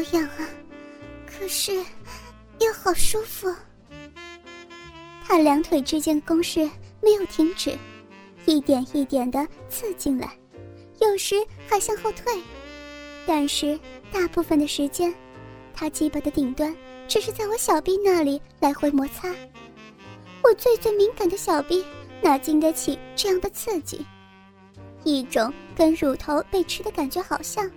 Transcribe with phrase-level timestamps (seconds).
[0.00, 0.48] 好痒啊，
[1.26, 1.74] 可是
[2.58, 3.54] 又好舒服。
[5.22, 6.60] 他两腿之间攻势
[7.02, 7.76] 没有停止，
[8.46, 10.32] 一点一点的刺进来，
[11.02, 11.34] 有时
[11.68, 12.32] 还向后退，
[13.26, 13.78] 但是
[14.10, 15.14] 大部分的时间，
[15.74, 16.74] 他鸡巴的顶端
[17.06, 19.28] 只是在我小臂那里来回摩擦。
[20.42, 21.84] 我最最敏感的小臂
[22.22, 24.06] 哪经得起这样的刺激？
[25.04, 27.70] 一种跟乳头被吃的感觉好像，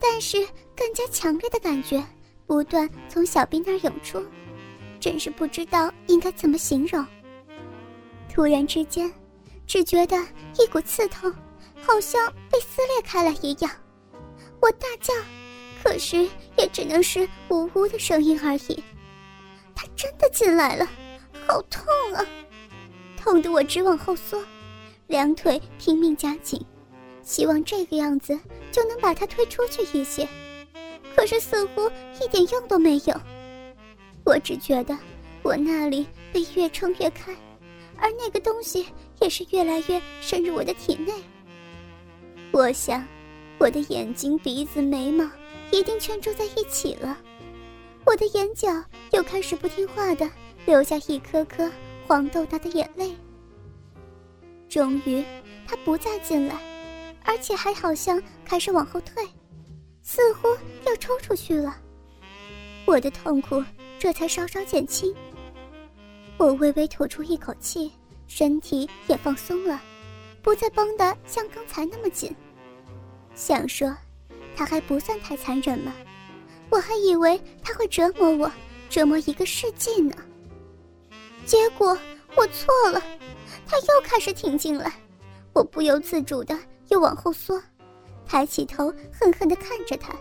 [0.00, 0.38] 但是
[0.80, 2.02] 更加强烈的感觉
[2.46, 4.24] 不断从小臂那儿涌出，
[4.98, 7.06] 真是不知道应该怎么形容。
[8.32, 9.12] 突然之间，
[9.66, 10.16] 只觉得
[10.58, 11.30] 一股刺痛，
[11.82, 13.70] 好像被撕裂开了一样。
[14.58, 15.12] 我大叫，
[15.84, 16.26] 可是
[16.56, 18.82] 也只能是呜呜的声音而已。
[19.74, 20.88] 他真的进来了，
[21.46, 22.24] 好痛啊！
[23.18, 24.42] 痛得我直往后缩。
[25.08, 26.64] 两腿拼命夹紧，
[27.22, 28.38] 希望这个样子
[28.72, 30.26] 就能把他推出去一些，
[31.14, 31.90] 可是似乎
[32.22, 33.20] 一点用都没有。
[34.24, 34.96] 我只觉得
[35.42, 37.34] 我那里被越撑越开，
[37.96, 38.86] 而那个东西
[39.20, 41.12] 也是越来越深入我的体内。
[42.52, 43.04] 我想，
[43.58, 45.28] 我的眼睛、鼻子、眉毛
[45.70, 47.16] 一定全住在一起了，
[48.04, 48.68] 我的眼角
[49.12, 50.28] 又开始不听话的
[50.66, 51.70] 流下一颗颗
[52.06, 53.14] 黄豆大的眼泪。
[54.68, 55.24] 终于，
[55.66, 56.56] 他不再进来，
[57.24, 59.26] 而且还好像开始往后退，
[60.12, 60.48] 似乎
[60.84, 61.76] 要抽出去了。
[62.84, 63.62] 我的痛苦
[63.96, 65.14] 这才稍稍减轻。
[66.36, 67.92] 我微微吐出一口气，
[68.26, 69.80] 身体也放松了，
[70.42, 72.34] 不再绷得像刚才那么紧。
[73.36, 73.96] 想说，
[74.56, 75.94] 他还不算太残忍嘛，
[76.70, 78.50] 我还以为他会折磨我，
[78.88, 80.16] 折磨一个世纪呢。
[81.46, 81.96] 结果
[82.34, 83.00] 我错了。
[83.64, 84.92] 他又开始挺进来，
[85.52, 87.62] 我不由自主的又往后缩，
[88.30, 90.14] 抬起头狠狠的看着他。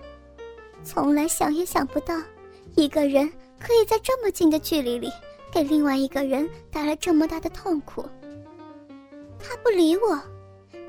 [0.83, 2.19] 从来想也想不到，
[2.75, 5.11] 一个人可以在这么近的距离里
[5.51, 8.03] 给另外一个人带来这么大的痛苦。
[9.37, 10.19] 他不理我，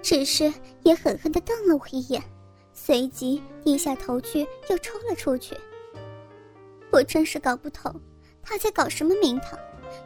[0.01, 0.51] 只是
[0.83, 2.23] 也狠狠的瞪了我一眼，
[2.73, 5.55] 随即低下头去又抽了出去。
[6.91, 8.01] 我真是搞不懂，
[8.43, 9.59] 他在搞什么名堂，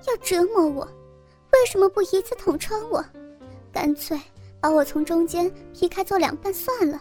[0.08, 0.84] 要折磨我。
[1.53, 3.04] 为什么不一次捅穿我？
[3.72, 4.20] 干脆
[4.64, 6.98] 把我从中间劈开做两半算了，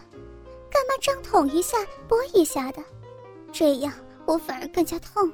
[0.70, 2.84] 干嘛这样捅一下拨一下的？
[3.50, 3.90] 这样
[4.26, 5.32] 我反而更加痛。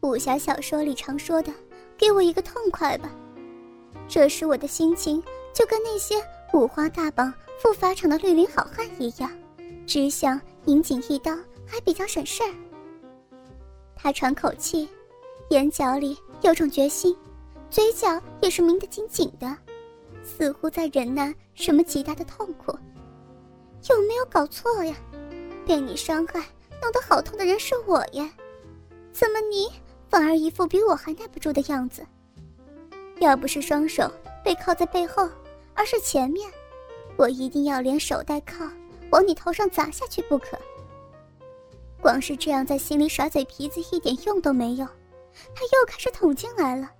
[0.00, 1.52] 武侠小说里常说的
[1.98, 3.10] “给我一个痛快吧”，
[4.08, 5.22] 这时我的心情
[5.52, 6.14] 就跟那些
[6.54, 7.30] 五花大绑
[7.60, 9.30] 赴法场的绿林好汉一样，
[9.86, 11.36] 只想引颈一刀，
[11.66, 12.54] 还比较省事儿。
[13.94, 14.88] 他喘口气，
[15.50, 17.14] 眼角里有种决心。
[17.68, 19.54] 嘴角也是抿得紧紧的，
[20.24, 22.72] 似乎在忍耐什么极大的痛苦。
[23.90, 24.94] 有没有搞错呀？
[25.66, 26.40] 被你伤害、
[26.80, 28.28] 弄得好痛的人是我呀，
[29.12, 29.68] 怎么你
[30.08, 32.04] 反而一副比我还耐不住的样子？
[33.20, 34.10] 要不是双手
[34.44, 35.28] 被铐在背后，
[35.74, 36.50] 而是前面，
[37.16, 38.68] 我一定要连手带铐
[39.10, 40.58] 往你头上砸下去不可。
[42.00, 44.84] 光是这样在心里耍嘴皮子一点用都没有，
[45.54, 46.90] 他又开始捅进来了。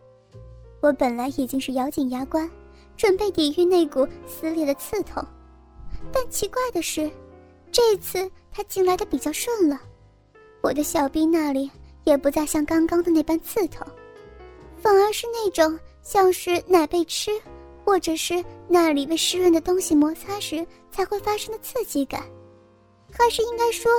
[0.80, 2.48] 我本来已经是咬紧牙关，
[2.96, 5.24] 准备抵御那股撕裂的刺痛，
[6.12, 7.10] 但奇怪的是，
[7.70, 9.80] 这次他进来的比较顺了。
[10.60, 11.70] 我的小臂那里
[12.04, 13.86] 也不再像刚刚的那般刺痛，
[14.80, 17.30] 反而是那种像是奶被吃，
[17.84, 22.22] 或者是那里被湿润的东西摩擦时才会发生的刺激感，
[23.10, 23.90] 还是应该说，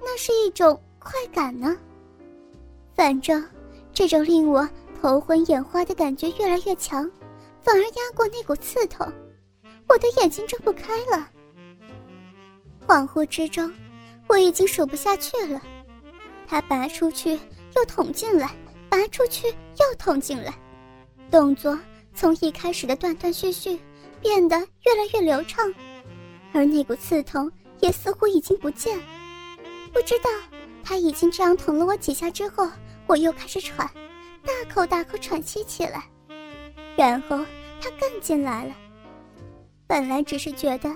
[0.00, 1.76] 那是一种快感呢？
[2.94, 3.44] 反正，
[3.92, 4.68] 这种令我。
[5.00, 7.10] 头昏眼花的感觉越来越强，
[7.62, 9.10] 反而压过那股刺痛，
[9.88, 11.28] 我的眼睛睁不开了。
[12.86, 13.72] 恍惚之中，
[14.28, 15.62] 我已经数不下去了。
[16.46, 17.38] 他拔出去
[17.76, 18.50] 又捅进来，
[18.90, 20.52] 拔出去又捅进来，
[21.30, 21.78] 动作
[22.14, 23.78] 从一开始的断断续续，
[24.20, 25.72] 变得越来越流畅，
[26.52, 27.50] 而那股刺痛
[27.80, 29.00] 也似乎已经不见。
[29.92, 30.30] 不知道
[30.82, 32.68] 他已经这样捅了我几下之后，
[33.06, 33.88] 我又开始喘。
[34.44, 36.04] 大口大口喘息起来，
[36.96, 37.38] 然后
[37.80, 38.74] 他更进来了。
[39.86, 40.90] 本来只是觉得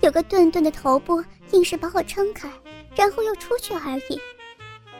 [0.00, 2.50] 有个钝钝的头部硬是把我撑开，
[2.94, 4.20] 然后又出去而已。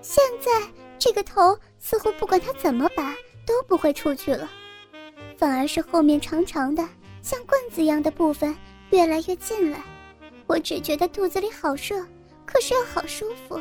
[0.00, 0.50] 现在
[0.98, 3.14] 这个头似乎不管他怎么拔
[3.46, 4.50] 都不会出去了，
[5.36, 6.88] 反而是后面长长的
[7.22, 8.56] 像棍子一样的部分
[8.90, 9.82] 越来越近来。
[10.46, 12.06] 我只觉得肚子里好热，
[12.44, 13.60] 可是又好舒服。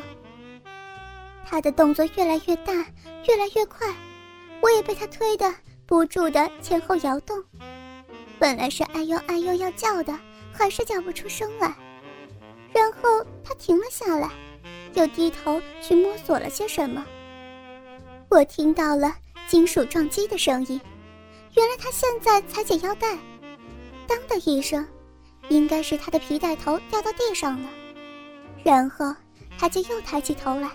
[1.44, 3.86] 他的动作越来越大，越来越快。
[4.60, 5.52] 我也被他推得
[5.92, 7.36] 不住的前后摇动，
[8.38, 10.18] 本来是哎呦哎呦要叫的，
[10.50, 11.76] 还是叫不出声来。
[12.72, 14.30] 然后他停了下来，
[14.94, 17.04] 又低头去摸索了些什么。
[18.30, 19.14] 我听到了
[19.46, 20.80] 金属撞击的声音，
[21.56, 23.14] 原来他现在才解腰带。
[24.06, 24.88] 当的一声，
[25.50, 27.68] 应该是他的皮带头掉到地上了。
[28.64, 29.14] 然后
[29.58, 30.70] 他就又抬起头来，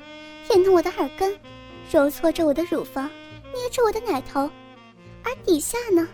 [0.48, 1.36] 舔弄我的耳根，
[1.92, 3.10] 揉搓着我的乳房，
[3.52, 4.48] 捏着我的奶头。
[5.28, 6.08] 而底下呢，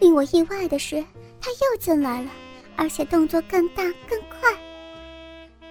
[0.00, 0.96] 令我意外的是，
[1.40, 2.30] 他又进来了，
[2.74, 4.52] 而且动作更大更快。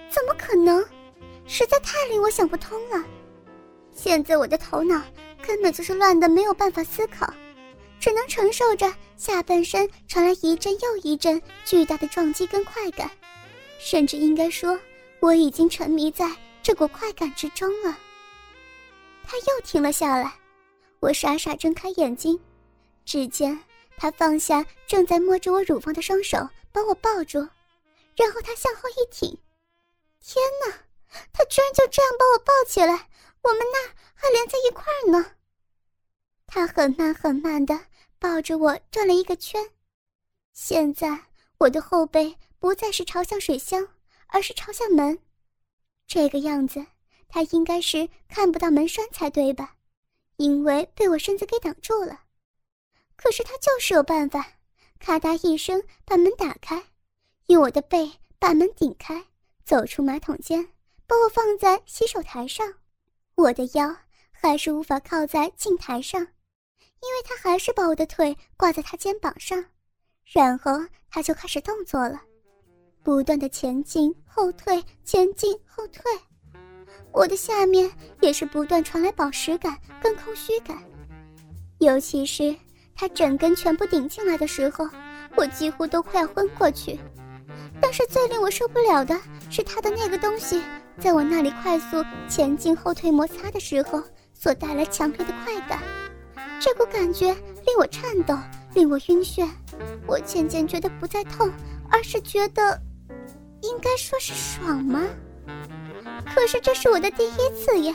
[0.08, 0.82] 怎么可能？
[1.46, 3.04] 实在太令我想不通了。
[3.92, 5.02] 现在我的头脑
[5.46, 7.30] 根本就是乱的，没有办法思考，
[8.00, 13.10] 只能承受着下半身传来一阵又一阵巨大的撞击跟快感，
[13.78, 14.78] 甚至应该说，
[15.20, 17.98] 我已经沉迷在这股快感之中了。
[19.24, 20.32] 他又停了下来，
[21.00, 22.38] 我傻傻睁开眼睛，
[23.08, 23.58] 只见
[23.96, 27.38] 他放下正在摸着我乳房的双手，把我抱住，
[28.14, 29.30] 然后他向后一挺，
[30.20, 30.74] 天哪！
[31.32, 33.08] 他居然就这样把我抱起来，
[33.40, 35.36] 我们那还连在一块儿呢。
[36.46, 37.86] 他很慢很慢的
[38.18, 39.70] 抱着我转了一个圈，
[40.52, 41.18] 现在
[41.56, 43.88] 我的后背不再是朝向水箱，
[44.26, 45.18] 而是朝向门。
[46.06, 46.84] 这个样子，
[47.26, 49.76] 他应该是看不到门栓才对吧？
[50.36, 52.24] 因为被我身子给挡住了。
[53.18, 54.46] 可是他就是有办法，
[54.98, 56.82] 咔嗒一声把门打开，
[57.48, 59.22] 用我的背把门顶开，
[59.66, 60.66] 走出马桶间。
[61.06, 62.74] 把我放在洗手台上，
[63.34, 63.96] 我的腰
[64.30, 66.26] 还是无法靠在镜台上，因
[67.14, 69.64] 为他还是把我的腿挂在他肩膀上，
[70.26, 70.72] 然后
[71.10, 72.20] 他就开始动作了，
[73.02, 76.02] 不断的前进后退，前进后退，
[77.10, 77.90] 我的下面
[78.20, 80.76] 也是不断传来饱食感跟空虚感，
[81.78, 82.54] 尤其是
[83.00, 84.84] 他整根全部顶进来的时候，
[85.36, 86.98] 我几乎都快要昏过去，
[87.80, 89.16] 但是最令我受不了的
[89.48, 90.60] 是他的那个东西。
[90.98, 94.02] 在我那里快速前进后退摩擦的时候，
[94.34, 95.80] 所带来强烈的快感，
[96.58, 97.26] 这股感觉
[97.64, 98.36] 令我颤抖，
[98.74, 99.48] 令我晕眩。
[100.08, 101.48] 我渐渐觉得不再痛，
[101.88, 102.82] 而是觉得，
[103.62, 105.04] 应该说是爽吗？
[106.34, 107.94] 可是这是我的第一次呀，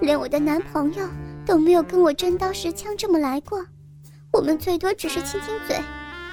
[0.00, 1.08] 连我的男朋友
[1.46, 3.64] 都没有跟我真刀实枪这么来过。
[4.32, 5.76] 我们最多只是亲亲嘴，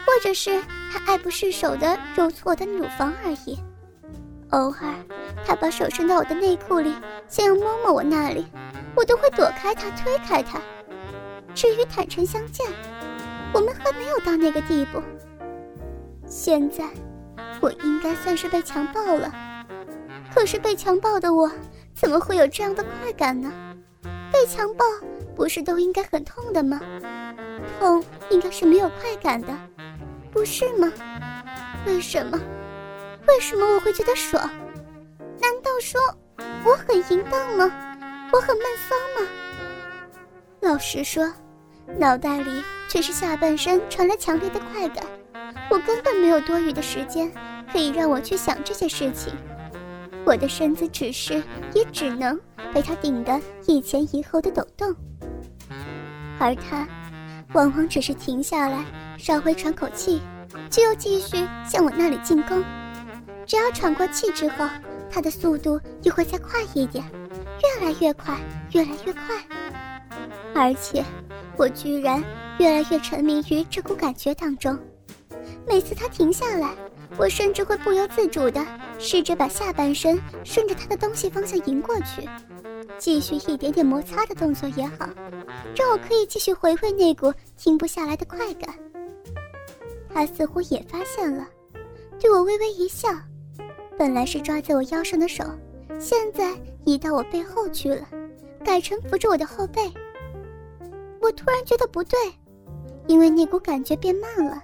[0.06, 0.62] 或者是
[0.92, 3.60] 他爱不释手的揉搓我的乳房而已。
[4.52, 4.96] 偶尔，
[5.46, 6.96] 他把手伸到我的内裤里，
[7.28, 8.48] 想要摸摸我那里，
[8.96, 10.62] 我都会躲开他，推开他。
[11.54, 12.66] 至于坦诚相见，
[13.54, 15.04] 我们还没有到那个地步。
[16.26, 16.86] 现在，
[17.60, 19.32] 我应该算是被强暴了。
[20.34, 21.52] 可是被强暴的我，
[21.94, 23.52] 怎么会有这样的快感呢？
[24.32, 24.86] 被强暴
[25.36, 26.80] 不是都应该很痛的吗？
[27.80, 29.48] 痛应该是没有快感的，
[30.32, 30.92] 不是吗？
[31.86, 32.38] 为什么？
[33.28, 34.50] 为什么我会觉得爽？
[35.42, 36.00] 难道说
[36.66, 37.72] 我很淫荡吗？
[38.34, 39.28] 我很闷骚吗？
[40.60, 41.32] 老实说，
[41.98, 45.04] 脑袋里却是下半身传来强烈的快感，
[45.70, 47.32] 我根本没有多余的时间
[47.72, 49.34] 可以让我去想这些事情。
[50.26, 51.42] 我的身子只是
[51.74, 52.40] 也只能
[52.74, 54.94] 被他顶得一前一后的抖动，
[56.40, 56.88] 而他
[57.54, 58.86] 往往只是停下来，
[59.18, 60.22] 稍微喘口气，
[60.70, 61.38] 就又继续
[61.68, 62.64] 向我那里进攻。
[63.46, 64.68] 只要喘过气之后，
[65.10, 67.04] 他的速度又会再快一点，
[67.64, 68.38] 越来越快，
[68.74, 69.22] 越来越快。
[70.54, 71.04] 而且，
[71.58, 72.24] 我居然
[72.60, 74.78] 越来越沉迷于这股感觉当中。
[75.68, 76.70] 每次他停下来，
[77.18, 78.64] 我甚至会不由自主地
[79.00, 82.30] 试着把下半身顺着他的东西方向迎过去，
[83.00, 85.10] 继续一点点摩擦的动作也好，
[85.76, 88.78] 让我可以继续回味那股停不下来的快感。
[90.14, 91.48] 他似乎也发现了，
[92.20, 93.10] 对我微微一笑。
[93.98, 95.44] 本来是抓在我腰上的手，
[96.00, 96.54] 现在
[96.86, 98.08] 移到我背后去了，
[98.64, 99.82] 改成扶着我的后背。
[101.22, 102.18] 我突然觉得不对，
[103.08, 104.62] 因为那股感觉变慢了。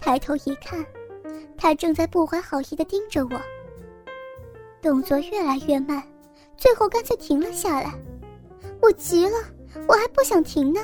[0.00, 0.84] 抬头一看，
[1.56, 3.40] 他正在不怀好意地盯着我，
[4.80, 6.02] 动作越来越慢，
[6.56, 7.92] 最后干脆停了下来。
[8.82, 9.36] 我急了，
[9.88, 10.80] 我还不想停呢，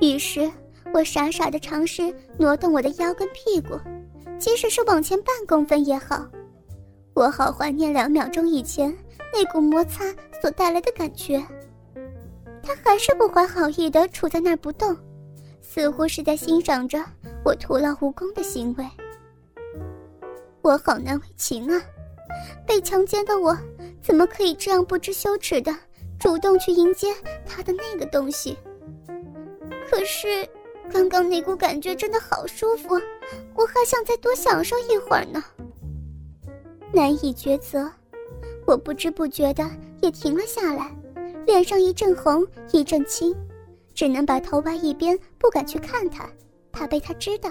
[0.00, 0.50] 于是
[0.92, 3.78] 我傻傻的尝试挪动我的腰跟屁股，
[4.38, 6.26] 即使是往前半公分也好。
[7.14, 8.96] 我好怀念两秒钟以前
[9.32, 10.04] 那股摩擦
[10.40, 11.42] 所带来的感觉。
[12.62, 14.96] 他还是不怀好意的杵在那儿不动，
[15.60, 17.04] 似乎是在欣赏着
[17.44, 18.86] 我徒劳无功的行为。
[20.62, 21.82] 我好难为情啊！
[22.66, 23.56] 被强奸的我，
[24.02, 25.72] 怎么可以这样不知羞耻的
[26.18, 27.08] 主动去迎接
[27.46, 28.58] 他的那个东西？
[29.88, 30.48] 可是，
[30.90, 32.94] 刚刚那股感觉真的好舒服，
[33.54, 35.42] 我还想再多享受一会儿呢。
[36.92, 37.90] 难以抉择，
[38.66, 39.64] 我不知不觉的
[40.00, 40.94] 也停了下来，
[41.46, 43.34] 脸上一阵红一阵青，
[43.94, 46.28] 只能把头歪一边，不敢去看他，
[46.70, 47.50] 怕被他知道。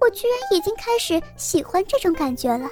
[0.00, 2.68] 我居然已经开始喜欢这种感觉了。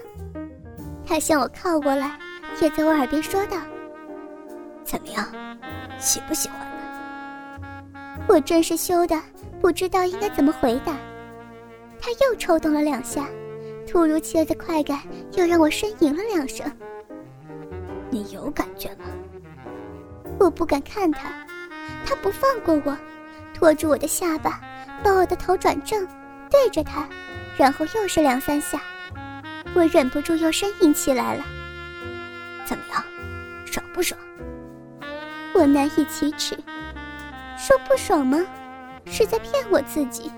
[1.06, 2.18] 他向我靠过来，
[2.64, 3.56] 也在我耳边说道
[4.84, 5.26] ：“怎么样，
[5.98, 7.90] 喜不喜欢呢？”
[8.28, 9.20] 我真是羞的，
[9.60, 10.94] 不知道应该怎么回答。
[12.00, 13.26] 他又抽动了两下，
[13.86, 15.00] 突如其来的快感
[15.32, 16.64] 又让我呻吟了两声。
[18.10, 19.04] 你有感觉吗？
[20.38, 21.28] 我不敢看他，
[22.06, 22.96] 他不放过我，
[23.54, 24.60] 拖住我的下巴，
[25.02, 26.06] 把我的头转正。
[26.50, 27.08] 对着他，
[27.56, 28.80] 然后又是两三下，
[29.74, 31.44] 我忍不住又呻吟起来了。
[32.70, 33.02] 怎么样，
[33.66, 34.16] 爽不爽？
[35.56, 36.56] 我难以启齿，
[37.58, 38.38] 说不爽吗？
[39.06, 40.30] 是在骗我自己。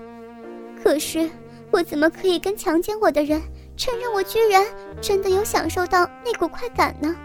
[0.83, 1.29] 可是
[1.69, 3.39] 我怎么可以跟强奸我的人
[3.77, 4.65] 承认我居然
[4.99, 7.15] 真的有享受到那股快感呢？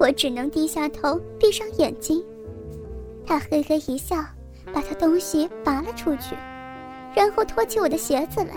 [0.00, 2.24] 我只能低下头，闭上眼睛。
[3.26, 4.16] 他嘿嘿一笑，
[4.72, 6.34] 把他东西拔了出去。
[7.14, 8.54] 然后脱起我的鞋子来，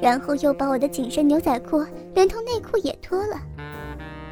[0.00, 3.40] 然后又把我的紧身牛仔裤连同内裤也脱了。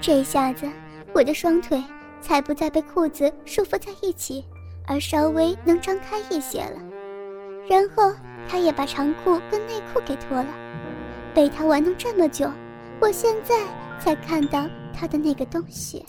[0.00, 0.66] 这下子，
[1.14, 1.82] 我的双腿
[2.20, 4.44] 才不再被裤子束缚在一起，
[4.86, 6.80] 而稍微能张开一些了。
[7.68, 8.12] 然后，
[8.48, 10.48] 他也把长裤跟内裤给脱了。
[11.34, 12.50] 被他玩弄这么久，
[12.98, 13.54] 我现在
[14.00, 16.04] 才看到他的那个东西。